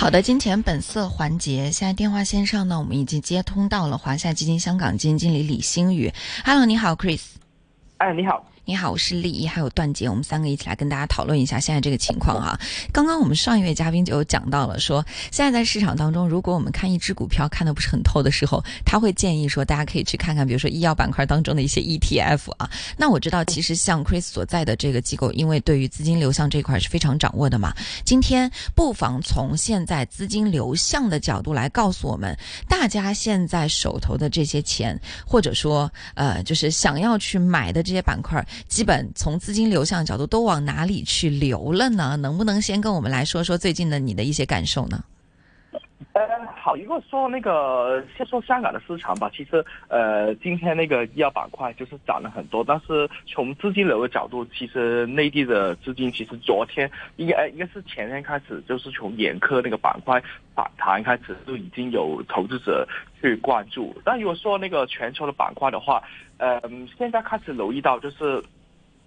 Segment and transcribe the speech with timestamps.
[0.00, 6.10] 好的，金钱本色环节，现在电话线上呢，我们已经接通到了华夏基金香港基金经理李星宇。
[6.42, 7.20] Hello，你好，Chris。
[7.98, 8.42] 哎，你好。
[8.70, 12.56] 你好，我是丽一，还有段杰，我们三个一起来跟大家讨论一下现在这个情况哈。
[12.92, 22.70] 刚刚我们上一位嘉宾就有讲到了，说现在在市场当中，如果我们看一只股票看的不是很透的时候，他会建议说大家可以去看看，比如说医药板块当中的一些 ETF 啊。
[22.96, 27.74] 那我知道，其实像 Chris 所在的这个机构，因为对于资金流向这块是非常掌握的嘛。
[28.04, 38.30] 今天不妨从现在资金流向的角度来告诉我们，大家现在手头的这些钱，或者说呃，就是想要去买的这些板块。
[38.68, 42.16] 基本从资金流向角度都往哪里去流了呢？
[42.16, 45.02] 能不能先跟我们来说说最近的你的一些感受呢？
[46.12, 46.22] 呃，
[46.60, 60.20] 好，如果说那个先说香港的市场吧，其实呃，今天那个医药板块就是涨了很多，但是从资金流的角度，其实内地的资金其实昨天应该应该是前天开始，就是从眼科那个板块
[60.52, 62.86] 反弹开始，就已经有投资者
[63.20, 63.96] 去关注。
[64.04, 66.02] 但如果说那个全球的板块的话，
[66.38, 66.60] 呃，
[66.98, 68.42] 现在开始留意到就是。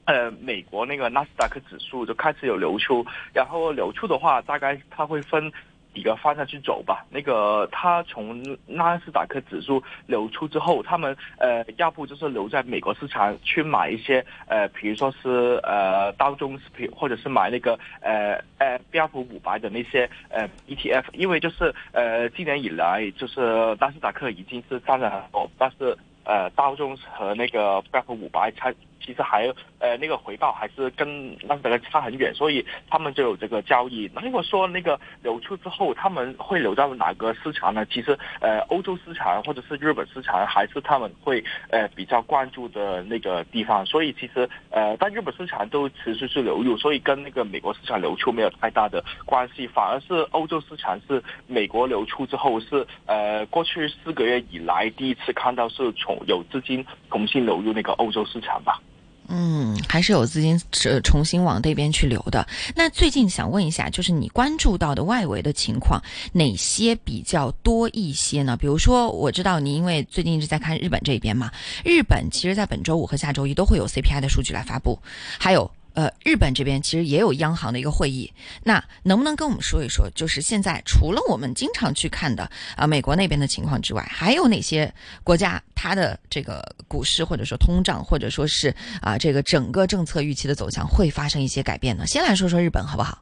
[0.05, 5.49] 呃，美国那个纳斯达克指数就开始有流出，然后流出的话，大概它会分
[5.93, 7.05] 几个方向去走吧。
[7.09, 16.59] 那个它从纳斯达克指数流出之后，他们呃，要不就是留在美国市场去买一些呃，比如说是呃，道中
[16.93, 23.39] 或者是买那个呃呃标普五百的那些呃 ETF，因为就是呃，今年以来就是
[23.79, 28.73] 纳斯达克已经是涨了很多，但是呃，道中和那个标普五百差。
[29.05, 29.53] 其实还
[29.83, 34.09] 呃那个回报还是跟那个差很远，所以他们就有这个交易。
[34.15, 37.85] 那如果说那个流出之后，他们会流到哪个市场呢？
[37.87, 43.85] 其实呃欧洲市场或者是日本市场还是他们会呃比较关注的那个地方。
[43.85, 49.67] 所以其实呃但日本市场都持续是流入，所以跟那个美国市场流出没有太大的关系。
[49.67, 58.79] 反而是欧洲市场是美国流出之后是呃过去四个月以来第一次看到是从有资金重新流入那个欧洲市场吧。
[59.27, 62.45] 嗯，还是有资金是重新往那边去流的。
[62.75, 66.01] 那最近想问一下，就是你关注到的外围的情况，
[66.31, 68.57] 哪些比较多一些呢？
[68.57, 71.51] 比如说，我知道你因为最近一直在看日本这边嘛，
[71.83, 74.99] 日本其实在本周五和下周一都会有 CPI 的数据来发布，
[75.39, 75.69] 还有。
[75.93, 78.31] 呃，日本这边其实也有央行的一个会议，
[78.63, 84.91] 那能不能跟我们说一说，就是现在除了我们经常去看的啊美国那边的情况之外，还有哪些
[85.23, 92.07] 国家它的这个股市或者说通胀或者说是啊这个整个政策预期的走向会发生一些改变呢？
[92.07, 93.21] 先来说说日本好不好？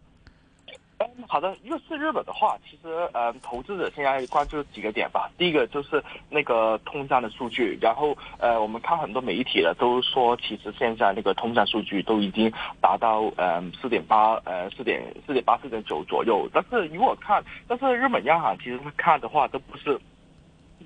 [1.27, 5.29] 好的，如果是日本的话，其实呃，投资者现在关注几个点吧。
[5.37, 12.51] 第一个就是那个通胀的数据，然后呃，我们看很多媒体的都说，其实现在那个通胀数据都已经
[12.81, 16.49] 达到呃四点八呃四点四点八四点九左右。
[16.53, 19.99] 但是如果看，但是日本央行其实看的话都不是。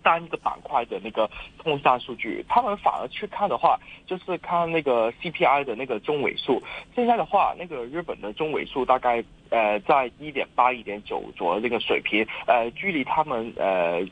[0.05, 1.27] 单一个板块的那个
[1.57, 6.61] 通胀数据，他们反而去看的话，就是看那个 CPI 的那个中尾数。
[6.93, 14.05] 现在的话，那个日本的中尾数大概呃在一点八、一点九左右那个水平，呃，距离他们呃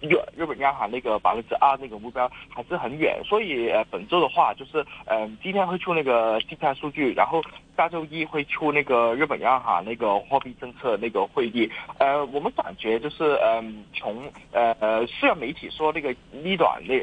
[0.00, 3.20] 日日本央行那个百分之二那个目标还是很远。
[3.24, 7.42] 所以本周的话，就是嗯今天会出那个 CPI 数据，然后。
[7.78, 11.70] 下周一会出那个日本央行那个货币政策那个会议，
[12.00, 16.98] 呃，我们感觉就是，嗯，从呃呃，虽然媒体说那个逆短那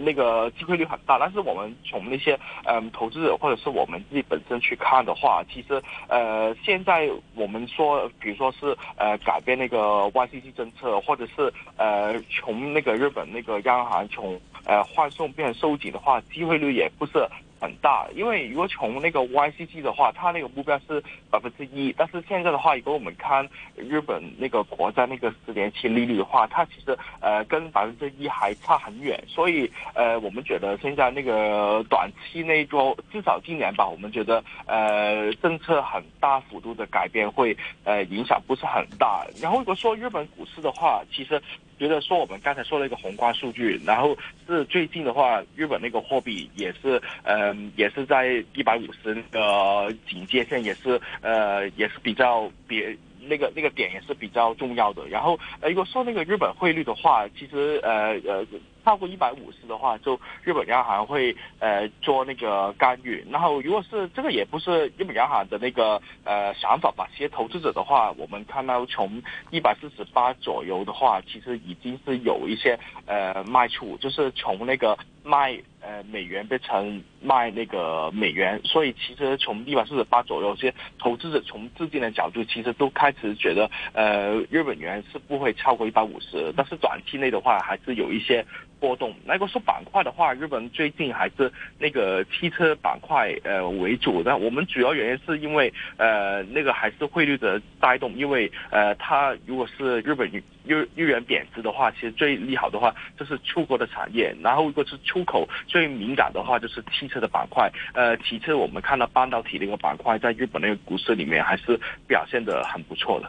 [0.00, 9.78] 那个机会率很大，但是我们从那些嗯投资者或者是我们自己本身去看的话，其实呃现在我们说，比如说是呃改变那个
[10.12, 17.26] YCC 政策，或者是呃从那个日本那个央行从呃换送变收紧的话，机会率也不是。
[17.66, 23.44] 很大，因为如果从那个 YCC 的话，它那个目标是百分之一，但是现在的话，如果我们看
[23.74, 39.26] 日本那个国债那个十年期利率的话，它其实呃跟百分之一还差很远，所以呃我们觉得现在那个短期内做至少今年吧，我们觉得呃政策很大幅度的改变会呃影响不是很大。
[39.42, 41.42] 然后如果说日本股市的话，其实。
[41.78, 52.96] 觉得说我们刚才说了一个宏观数据，然后是最近的话，日本那个货币也是，嗯，也是在一百五十那个警戒线，也是呃，也是比较别
[53.28, 55.06] 那个那个点也是比较重要的。
[55.08, 58.46] 然后，如果说那个日本汇率的话，其实呃呃。
[58.86, 63.26] 超过一百五十的话，就日本央行会呃做那个干预。
[63.28, 75.60] 然后如果是这个也不是日本央行的那个呃想法吧，其实投资者的话，我们看到从一百四十八左右的话，其实已经是有一些呃卖出，就是从那个卖。
[75.86, 88.44] 呃，美元变成卖那个美元，所以其实从一百四十八左右，些投资者从资金的角度，其实都开始觉得，呃，日本元是不会超过一百五十，但是短期内的话，还是有一些
[88.80, 89.14] 波动。
[89.24, 94.36] 那个说板块的话，日本最近还是那个汽车板块呃为主的。
[94.36, 100.30] 我们主要原因是因为呃那个还是汇率的带动，因为呃它如果是日本
[100.64, 105.48] 日日元贬值的话，其实最利好的话就是出国的产业，然后如果是出口。
[105.66, 113.28] 最敏感的话就是汽车的板块，呃，其次我们看到半导体那个板块在日本那个股市里面还是表现的很不错的。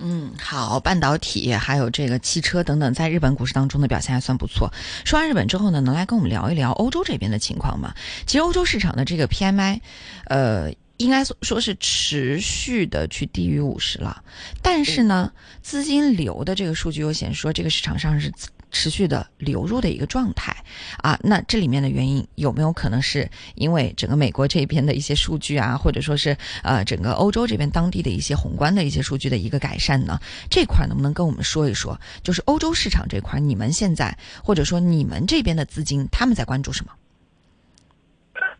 [0.00, 4.72] 嗯，好，半导体还有这个汽车等等，在日本股市当中的表现还算不错。
[5.04, 7.92] 说完日本之后呢，能来跟我们聊一聊欧洲这边的情况吗？
[8.26, 9.80] 其实欧洲市场的这个 PMI，
[10.26, 14.22] 呃，应该说说是持续的去低于五十了，
[14.62, 18.30] 但是呢，资金流的这个数据又显示说这个市场上是。
[18.70, 20.54] 持续的流入的一个状态
[20.98, 30.20] 啊，那这里面的原因有没有可能是因为整个美国这边的一些数据啊，或者说是呃整个欧洲这边当地的一些宏观的一些数据的一个改善呢？
[30.50, 31.98] 这块能不能跟我们说一说？
[32.22, 36.92] 就是欧洲市场这块，你们现在或者说你们这边的资金他们在关注什么？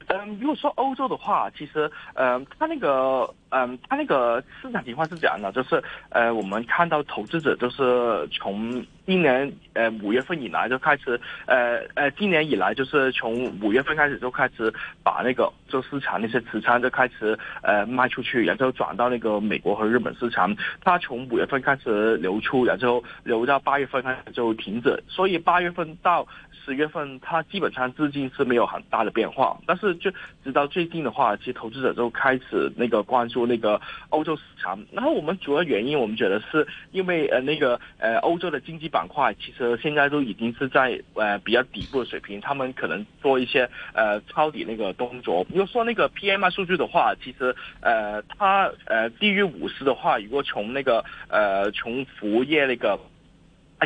[0.08, 14.72] 嗯，如果说欧洲的话，其实，嗯，它那个，嗯，它那个市场情况是这样的，就是，呃，我们看到投资者就是从今年，呃，五月份以来就开始，呃，呃，今年以来就是从五月份开始就开始
[15.02, 20.54] 把那个就市场那些持仓就开始，呃，卖出去，然后转到那个美国和日本市场。
[20.82, 26.26] 它从五月份开始流出，然后流到八月份开始就停止，所以八月份到。
[26.64, 30.10] 十月份，它基本上资金是没有很大的变化，但是就
[30.44, 33.80] 直到最近的话，其实投资者就开始那个关注那个
[34.10, 34.84] 欧洲市场。
[34.92, 45.44] 然后我们主要原因，我们觉得是因为呃那个呃欧洲的经济板块其实现在都已经是在呃比较底部的水平，他们可能做一些呃抄底那个动作。
[45.44, 52.98] 比如说那个 PMI 数据的话，其实呃它呃低于五十的话，如果从那个呃从服务业那个，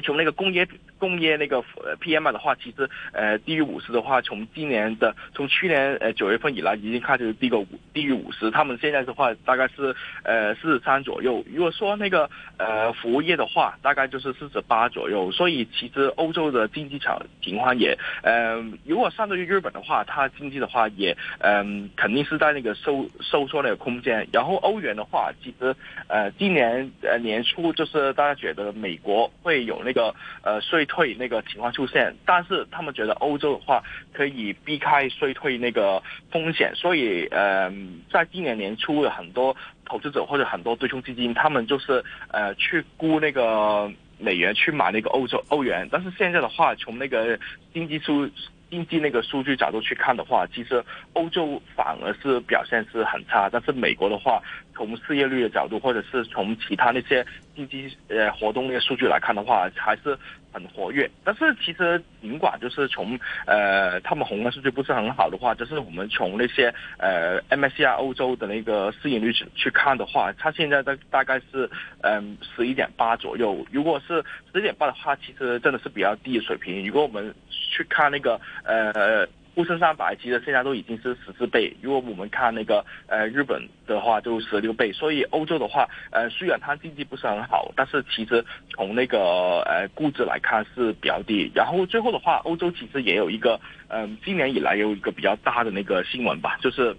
[0.05, 0.67] 从那个工业。
[1.03, 11.45] 工业那个呃 PMI 的话，其实呃低于五十的话，从今年的从去年呃九月份以来已经开始低个五低于五十，他们现在的话大概是呃四十三左右。
[11.53, 15.33] 如果说那个呃服务业的话，大概就是四十八左右。
[15.33, 24.25] 所以其实欧洲的经济场情况也呃，如果相对于日本的话，它经济的话也嗯肯定是在那个收收缩那个空间。
[24.33, 25.75] 然后欧元的话，其实
[26.07, 30.15] 呃今年呃年初就是大家觉得美国会有那个
[30.45, 30.87] 呃税。
[30.93, 37.73] 退那个情况出现，但是他们觉得欧洲的话可以避开衰退那个风险，所以呃，
[38.13, 39.57] 在今年年初有很多
[39.87, 47.39] 投资者或者很多对冲基金，他们就是呃去估那个美元去买那个欧洲欧元，但是现在的话，从那个
[47.73, 48.29] 经济数
[48.69, 50.85] 经济那个数据角度去看的话，其实
[51.15, 54.43] 欧洲反而是表现是很差，但是美国的话，
[54.75, 57.25] 从失业率的角度或者是从其他那些
[57.55, 60.19] 经济呃活动那些数据来看的话，还是。
[60.55, 71.71] 很活跃，但是其实尽管就是从呃他们宏观数据不是很好的话，就是我们从那些呃 MSCI 欧洲的那个市盈率去看的话，它现在的大概是
[72.03, 73.67] 嗯十一点八左右。
[73.73, 74.23] 如果是
[74.53, 76.87] 十一点八的话，其实真的是比较低的水平。
[76.87, 79.27] 如果我们去看那个呃。
[79.55, 91.53] 沪深三百其实现在都已经是十四倍，如果我们看那个呃日本的话就十六倍，所以欧洲的话呃虽然它经济不是很好，但是其实从那个呃估值来看是比较低。
[91.55, 96.97] 然后最后的话，欧洲其实也有一个嗯今年以来有一个比较大的那个新闻吧，就是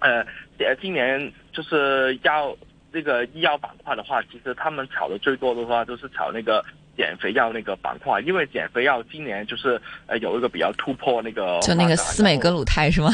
[0.00, 0.24] 呃
[0.58, 2.56] 呃今年就是要
[2.90, 6.64] 那个医药板块的话，其实他们炒的最多的话都是炒那个。
[6.96, 13.10] 减肥药那个板块，因为减肥药今年就是呃有一个比较突破那个，就那个司美格鲁肽是吗？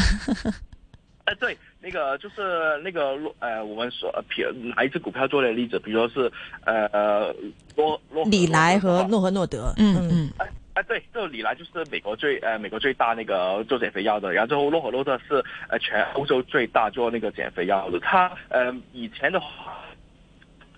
[1.24, 6.32] 哎， 对，那个就是那个呃，我们说比拿一只股票做的例子，比如说是
[6.64, 7.34] 呃
[7.76, 19.78] 洛洛里莱和诺和诺德，嗯嗯，哎哎，对，这里莱就是美国最呃美国最大那个做减肥药的，然后洛和诺德是呃全欧洲最大做那个减肥药的，它呃以前的话。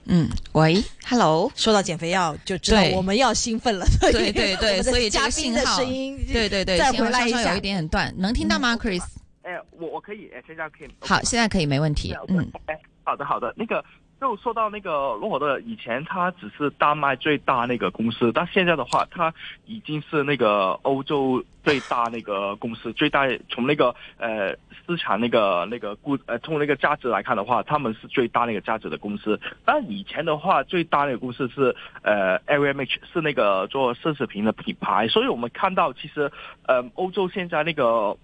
[0.06, 9.02] 嗯，喂，Hello，说到减肥药就知道我们要兴奋了，对对对， 所以嘉宾的声音，对对对，再回来一下，有一点点断，能听到吗，Chris？
[9.42, 13.84] 哎，我我可以，哎，现在可以，好，现在可以，没问题，嗯，哎，好的好的，那个
[14.20, 19.34] 就说到那个洛可可，以前它只是丹麦最大那个公司，但现在的话，它
[19.66, 24.56] 已经是那个欧洲最大那个公司，最大从那个呃
[24.86, 29.38] 市场那个那个估呃从那个价值来看的话，他们是最大那个价值的公司。
[29.64, 35.06] 但以前的话，最大那个公司是呃 LVMH，是那个做奢侈品的品牌。
[35.08, 36.32] 所以我们看到，其实
[36.66, 38.16] 呃欧洲现在那个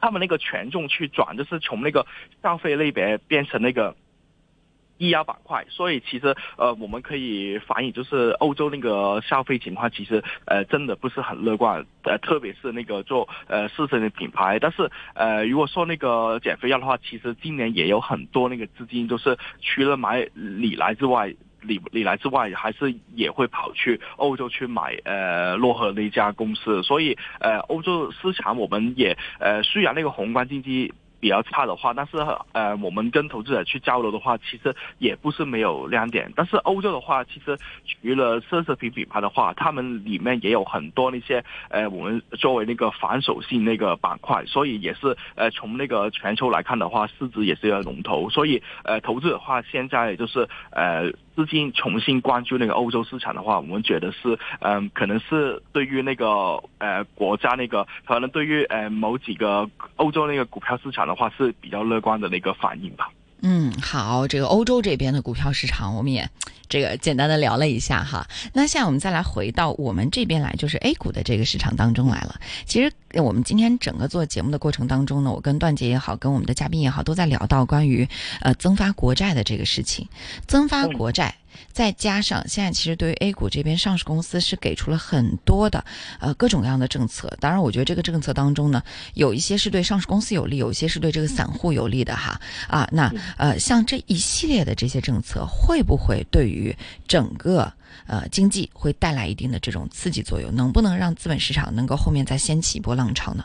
[0.00, 2.04] 他们那个权重去转，就是从那个
[2.42, 3.94] 消费类别变成那个。
[5.02, 14.60] 医药板块，所以其实呃，我们可以反映就是欧洲那个消费情况，其实呃真的不是很乐观，呃，特别是那个做呃奢侈的品牌。
[14.60, 26.80] 但是呃，如果说那个减肥药的话，其实今年也有很多那个资金就是除了买李来之外，李李来之外，还是也会跑去欧洲去买呃洛河那家公司。
[26.84, 30.92] 所以呃，欧洲市场我们也呃，虽然那个宏观经济。
[31.22, 32.16] 比较差的话，但是
[32.50, 36.32] 呃，我们跟投资者去交流的话，其实也不是没有亮点。
[36.34, 48.28] 但是欧洲的话，其实除了奢侈品品牌的话，他们里面也有很多那些呃，我们作为那个反手性那个板块，所以也是呃，从那个全球来看的话，市值也是一个龙头。
[48.28, 51.12] 所以呃，投资的话，现在就是呃。
[51.34, 63.10] 资金重新关注那个欧洲市场的话，我们觉得是，嗯，可能是对于那个呃国家那个，可能对于呃某几个欧洲那个股票市场的话是比较乐观的那个反应吧。
[63.44, 66.28] 嗯，好，这个欧洲这边的股票市场，我们也
[66.68, 68.24] 这个简单的聊了一下哈。
[68.54, 72.36] 那现在我们再来回到我们这边来，就是 A 股的这个市场当中来了。
[72.66, 78.08] 其实我们今天整个做节目的过程当中呢，我跟段姐也好，跟我们的嘉宾也好，都在聊到关于
[78.40, 80.08] 呃增发国债的这个事情，
[80.46, 81.34] 增发国债。
[81.70, 85.84] 再加上现在其实对于 A 股这边上市公司是给出了很多的
[86.18, 88.82] 呃各种各样的政策，当然我觉得这个政策当中呢，
[89.14, 92.40] 有一些是对上市公司有利，有一些是对这个散户有利的哈。
[92.68, 96.74] 啊，那呃像这一系列的这些政策，会不会对于
[97.06, 97.70] 整个
[98.06, 100.54] 呃经济会带来一定的这种刺激作用？
[100.54, 103.44] 能不能让资本市场能够后面再掀起一波浪潮呢？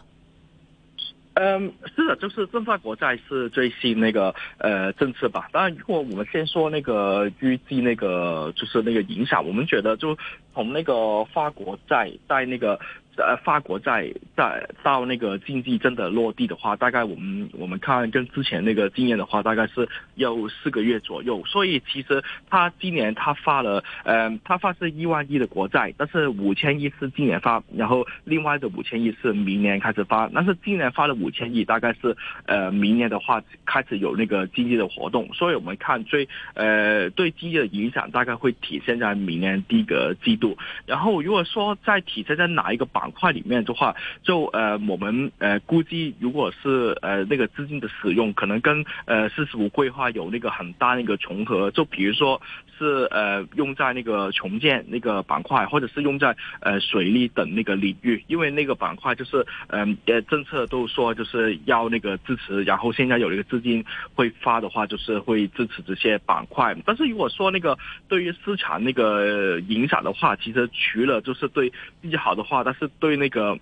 [1.36, 5.48] 嗯，是的，就是增发国债是最新那个呃政策吧。
[5.52, 10.18] 当然，如果我们先说那个预计那个就是那个影响，我们觉得就
[10.54, 12.80] 从那个发国债在那个。
[13.18, 21.44] 呃，发国债在到那个经济真的落地的话，大概我们我们看跟之前那个经验的话，大概是要四个月左右。
[21.46, 30.30] 所以其实他今年他发了，呃，他发是一万亿的国债，但是五千亿是今年发，然后另外的五千亿是明年开始发。
[30.34, 40.58] 但是今年发了五千亿大概是呃明年的话开始有那个经济的活动，所以我们看最呃对经济的影响大概会体现在明年第一个季度。
[40.86, 51.72] 然后如果说在体现在哪一个板块里面的话，就呃，我们呃估计，如果是呃那个资金的使用，可能跟呃四十五规划有那个很大那个重合。
[51.72, 52.42] 就比如说
[52.78, 66.76] 是呃用在那个重建那个板块，或者是用在呃水利等那个领域，因为那个板块就是嗯呃政策都说就是要那个支持，然后现在有一个资金会发的话，就是会支持这些板块。
[66.86, 67.78] 但是如果说那个
[68.10, 72.90] 对于市场那个影响的话，其实除了就是对经济好的话，但是。
[73.00, 73.60] 对那个，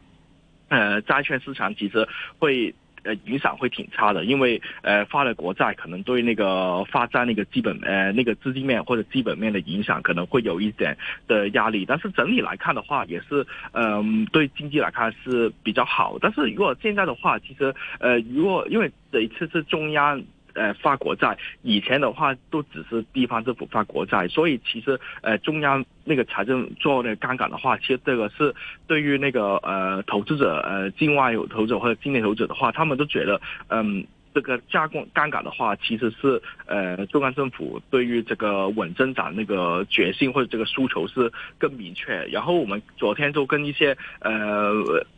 [0.69, 2.07] 呃，债券市场其实
[2.39, 2.73] 会
[3.05, 10.97] 呃影响会挺差的，因为呃发了国债，可能对那个发债那个基本呃那个资金面或者基本面的影响可能会有一点
[11.27, 11.85] 的压力。
[11.85, 16.17] 但是整体来看的话，也是嗯对经济来看是比较好。
[16.19, 20.21] 但是如果现在的话，其实呃如果因为这一次是中央。
[20.55, 28.55] 呃，发国债以前的话都只是地方政府发国债，所以其实呃中央那个财政做那个杠杆的话，其实这个是
[28.87, 34.05] 对于那个呃投资者呃境外有投资者或者境内投资者的话，他们都觉得嗯。
[34.35, 42.25] 这个加工杠杆的话，其实是呃中央政府对于这个稳增长那个决心或者这个诉求是更明确。
[42.25, 44.73] 然后我们昨天就跟一些呃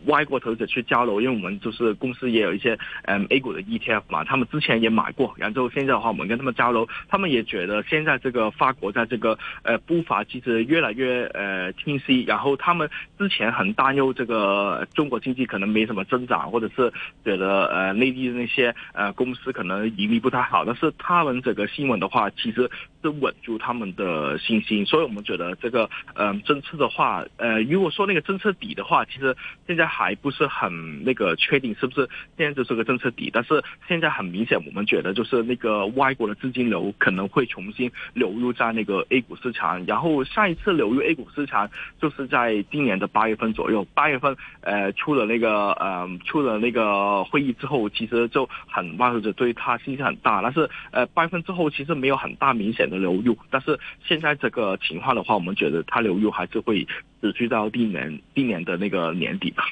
[0.06, 5.34] 外国投资者去交流，因为我们就是公司也有一些嗯 A 股的 ETF 嘛，他们之前也买过。
[5.36, 12.22] 然后现在的话，我们跟他们交流，他们也觉得现在这个法国在这个呃步伐其实越来越呃清晰。
[12.22, 16.94] 然后他们之前很担忧这个中国经济可能没什么增长，或者是
[17.26, 19.07] 觉得呃内地的那些呃。
[19.12, 22.70] 公司可能盈利不太好，但是他们这个新闻的话，其实
[23.02, 24.86] 是稳住他们的信心。
[24.86, 29.36] 所以我们觉得这个嗯政策的话，呃，如果说那个政策底的话，其实
[29.66, 41.70] 现在还不是很那个确定是不是现在就是个政策底，但是现在很明显，我们觉得就是那个外国的资金流可能会重新流入在那个 A 股市场，然后上一次流入 A 股市场
[42.02, 56.86] 就是在今年的八月份左右，八月份呃出了那个呃出了那个会议之后，其实就很外者对它信心很大，但是呃八月份之后其实没有很大明显的流入，但是现在这个情况的话，我们觉得它流入还是会
[57.22, 59.64] 持续到今年今年的那个年底吧。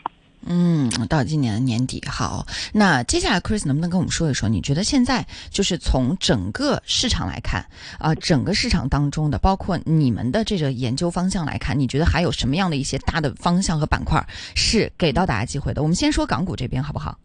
[0.47, 2.45] 嗯，到今年年底好。
[2.71, 4.47] 那接下来，Chris 能不能跟我们说一说？
[4.47, 7.65] 你觉得现在就是从整个市场来看
[7.97, 14.23] 啊，整个市场当中的，包括你们的这个研究方向来看，你觉得还有什么样的一些大的方向和板块
[14.55, 15.81] 是给到大家机会的？
[15.81, 17.17] 我们先说港股这边好不好？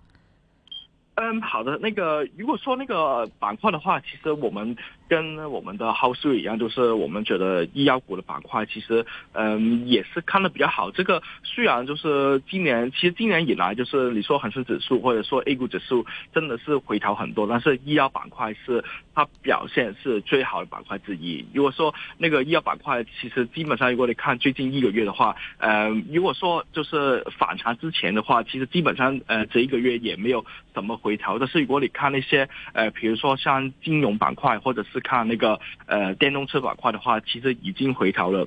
[1.22, 1.78] 嗯，好的。
[1.82, 4.74] 那个如果说那个板块的话，其实我们。
[5.10, 10.88] 跟我们的 House 一样，就是我们觉得医药股的板块其实，嗯，也是看的比较好。
[10.92, 21.44] 这个虽然就是今年，其实今年以来，就是你说恒生指数或者说 A 股指数真的是回调很多，但是医药板块是它表现是最好的板块之一。
[21.52, 31.38] 如果说那个医药板块，其实基本上如果你看最近一个月的话，呃，如果说就是反弹之前的话，其实基本上呃这一个月也没有什么回回调。
[31.40, 38.46] 的是如果你看那些呃，比如说像金融板块或者是看那个呃电动车板块的话，其实已经回调了。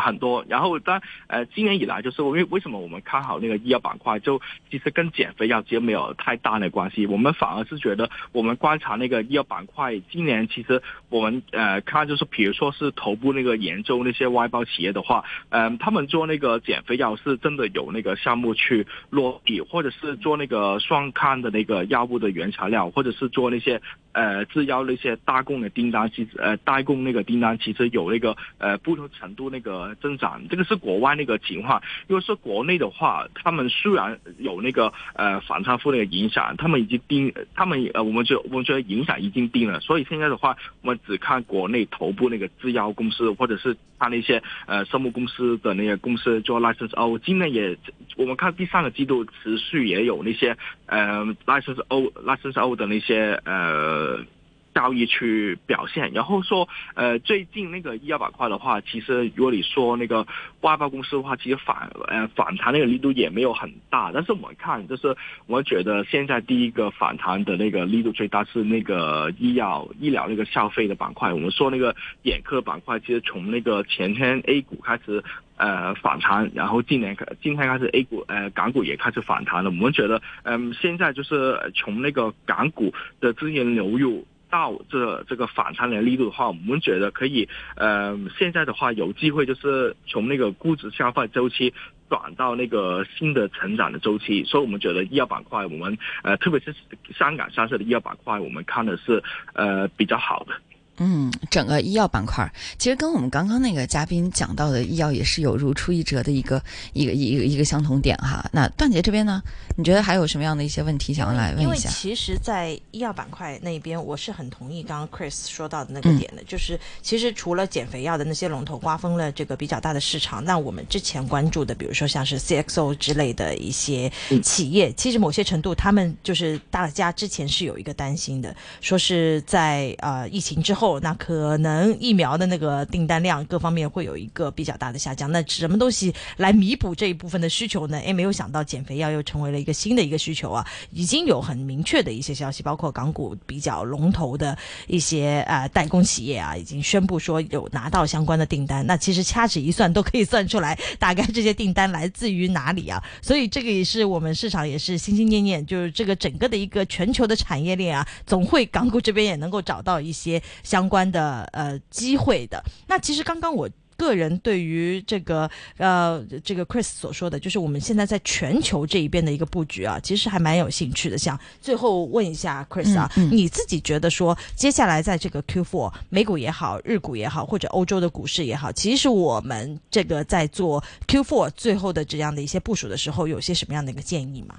[0.00, 4.40] 很多，然后但呃，今年以来就是为为什么我们看好那个医药板块，就
[4.70, 23.80] 其实跟减肥药其实没有太大的关系，我们反而是觉得我们观察那个医药板块，今年其实我们呃看就是，比如说是头部那个研究那些外包企业的话，嗯，他们做那个减肥药是真的有那个项目去落地，或者是做那个双抗的那个药物的原材料，或者是做那些
[24.18, 29.94] 呃制药那些大供的订单，其实呃代供那个订单其实有那个呃不同程度那个。
[30.00, 31.82] 增长这个是国外那个情况。
[32.06, 39.78] 如果是国内的话，他们虽然有那个呃反差负那个影响，他们已经定，他们呃，我们就我们觉得影响已经定了。
[39.80, 47.18] 所以现在的话，我们只看国内头部那个制药公司，或者是看那些呃生物公司的那些公司做 license O。
[47.18, 47.76] 今年也
[48.16, 50.56] 我们看第三个季度持续也有那些
[50.86, 54.07] 呃 license O license O 的那些呃。
[54.08, 54.37] the
[54.78, 60.24] 交易去表现，然后说，呃，最近那个医药板块的话，其实如果你说那个
[60.60, 65.16] 外包公司的话，其实反呃反弹那个力度也没有很大，但是我们看，就是
[65.46, 71.32] 我觉得现在第一个反弹的那个力度最大是那个医药医疗那个消费的板块。
[71.32, 75.24] 我们说那个眼科板块，其实从那个前天 A 股开始
[75.56, 79.70] 呃反弹，然后今年今天开始 A 股呃港股也开始反弹了。
[79.70, 84.24] 我们觉得，嗯，现在就是从那个港股的资金流入。
[84.50, 91.72] 到这这个反弹的力度的话，我们觉得可以，呃，现在的话有机会就是从那个估值消化周期
[92.08, 96.74] 转到那个新的成长的周期，所以我们觉得医药板块，我们呃，特别是
[97.14, 100.54] 香港上市的医药板块，我们看的是呃比较好的。
[100.98, 106.60] 嗯，整个医药板块其实跟我们刚刚那个嘉宾讲到的医药也是有如出一辙的一个
[106.92, 108.44] 一个一个一个相同点哈。
[108.52, 109.40] 那段杰这边呢，
[109.76, 111.88] 你觉得还有什么样的一些问题想要来问一下？
[111.88, 124.10] 其实，在医药板块那边，我是很同意刚刚 Chris 说到的那个点的，就是其实除了减肥药的那些龙头瓜分了这个比较大的市场，那我们之前关注的，比如说像是 CXO 之类的一些
[124.42, 130.87] 企业，其实某些程度他们就是大家之前是有一个担心的，说是在呃疫情之后。
[131.00, 135.30] 那可能疫苗的那个订单量各方面会有一个比较大的下降。
[135.30, 138.00] 那什么东西来弥补这一部分的需求呢？
[138.04, 140.66] 哎，没有想到减肥药又成为了一个新的一个需求啊！
[140.92, 148.84] 已经有很明确的一些消息，包括港股比较龙头的一些呃代工企业啊，已经宣布说有拿到相关的订单。
[148.86, 153.02] 那其实掐指一算都可以算出来，大概这些订单来自于哪里啊？
[153.22, 160.77] 所以这个也是我们市场也是心心念念，就是这个整个的一个全球的产业链啊，总会港股这边也能够找到一些相。
[160.78, 171.18] 相关的呃机会的，那其实刚刚我个人对于这个呃这个 Chris 所说的，就是我们现在在全球这一边的一个布局啊，其实还蛮有兴趣的。
[171.18, 184.54] 想最后问一下 Chris 啊，你自己觉得说接下来在这个 Q4 美股也好，日股也好，或者欧洲的股市也好，其实我们这个在做 Q4 最后的这样的一些部署的时候，有些什么样的一个建议吗？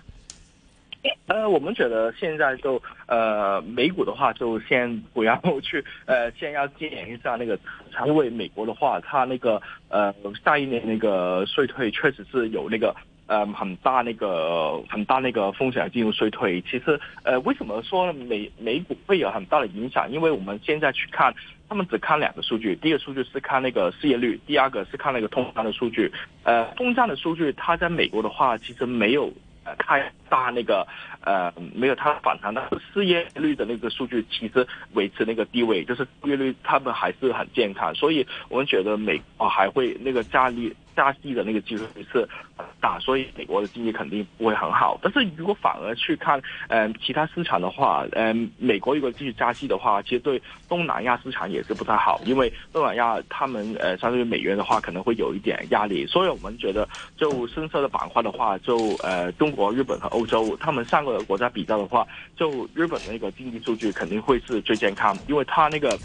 [1.28, 7.58] 呃，我们觉得现在就呃，美股的话就先不要 去呃，先要检验一下那个，
[8.06, 12.94] 因为美国的话，它那个呃，下一年那个税退确实是有那个
[13.28, 16.62] 呃很大那个很大那个风险进入衰退。
[16.64, 20.12] 其实呃为什么说美美股会有很大的影响？
[20.12, 21.34] 因为我们现在去看，
[21.70, 26.12] 他们只看两个数据，第一个数据是看那个失业率，第二个是看那个通胀的数据。
[26.44, 29.32] 呃，通胀的数据它在美国的话，其实没有
[29.70, 30.86] 呃太大那个
[31.22, 40.76] 呃没有它反弹，但是失业率的那个数据其实维持那个低位，就是失业率他们还是很健康，所以我们觉得美国还会那个加利。
[41.00, 45.00] 加息的那个机会是很大，所以美国的经济肯定不会很好。
[45.02, 56.06] 但是如果反而去看，嗯，其他市场的话，嗯，美国如果继续加息的话，其实对东南亚市场也是不太好，因为东南亚他们呃相对于美元的话，可能会有一点压力。
[56.06, 56.86] 所以我们觉得，
[57.16, 65.98] 就深色的板块的话，就呃中国、日本和欧洲，他们三个国家比较的话，就日本的那个经济数据肯定会是最健康，因为它那个。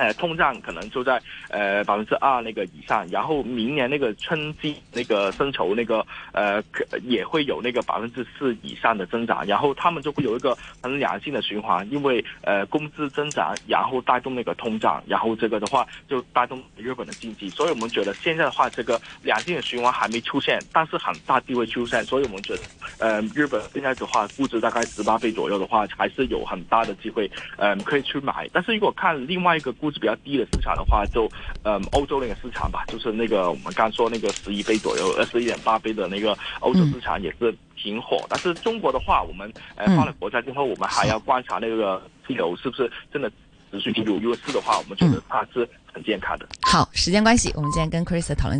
[0.00, 6.62] 呃，通胀可能就在呃百分之二那个以上，然后明年那个春季那个薪酬那个呃
[7.02, 22.62] 也会有那个百分之四以上的增长，然后他们就会有一个很良性的循环，因为呃工资增长，然后带动那个通胀，然后这个的话就带动日本的经济，所以我们觉得现在的话这个良性的循环还没出现，但是很大机会出现，所以我们觉得
[23.00, 29.89] 呃日本现在的话估值大概十八倍左右的话，还是有很大的机会嗯可以去买，但是如果看另外一个估。
[29.90, 31.28] 是比较低的市场的话，就
[31.62, 38.24] 嗯欧洲那个市场吧，就是那个我们刚说那个十一倍左右，二十一点八倍的那个欧洲市场也是挺火。
[38.28, 43.30] 但是中国的话，我们呃发了国家之后，我们还要观察那个气流是不是真的
[43.70, 44.18] 持续进入。
[44.18, 46.48] 如果是的话，我们觉得它是很健康的。
[46.62, 48.58] 好，时间关系，我们今天跟 Chris 讨论。